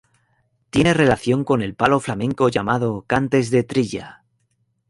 Tiene 0.71 0.95
relación 0.95 1.43
con 1.43 1.61
el 1.61 1.75
palo 1.75 1.99
flamenco 1.99 2.49
llamado 2.49 3.03
"cantes 3.03 3.51
de 3.51 3.61
trilla". 3.61 4.23